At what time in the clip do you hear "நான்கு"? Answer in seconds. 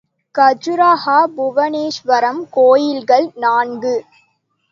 3.35-3.93